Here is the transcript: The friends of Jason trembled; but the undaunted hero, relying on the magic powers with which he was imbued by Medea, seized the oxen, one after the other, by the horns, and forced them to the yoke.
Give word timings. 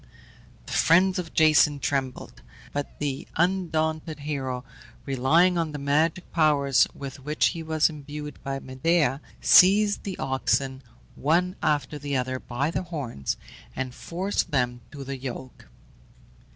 The 0.65 0.73
friends 0.73 1.19
of 1.19 1.31
Jason 1.35 1.77
trembled; 1.79 2.41
but 2.73 2.97
the 2.97 3.27
undaunted 3.35 4.21
hero, 4.21 4.63
relying 5.05 5.59
on 5.59 5.73
the 5.73 5.77
magic 5.77 6.31
powers 6.31 6.87
with 6.95 7.19
which 7.19 7.49
he 7.49 7.61
was 7.61 7.87
imbued 7.87 8.43
by 8.43 8.57
Medea, 8.59 9.21
seized 9.41 10.01
the 10.01 10.17
oxen, 10.17 10.81
one 11.13 11.55
after 11.61 11.99
the 11.99 12.17
other, 12.17 12.39
by 12.39 12.71
the 12.71 12.81
horns, 12.81 13.37
and 13.75 13.93
forced 13.93 14.49
them 14.49 14.81
to 14.89 15.03
the 15.03 15.17
yoke. 15.17 15.67